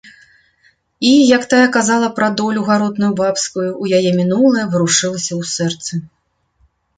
І, 1.09 1.09
як 1.37 1.43
тая 1.51 1.67
казала 1.75 2.07
пра 2.19 2.29
долю 2.41 2.63
гаротную 2.69 3.11
бабскую, 3.19 3.67
у 3.85 3.91
яе 3.99 4.11
мінулае 4.19 4.65
варушылася 4.73 5.31
ў 5.39 5.41
сэрцы. 5.55 5.93